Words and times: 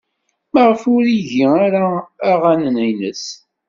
Maɣef 0.53 0.81
ur 0.95 1.05
igi 1.17 1.45
ara 1.65 1.85
aɣanen-nnes? 2.31 3.25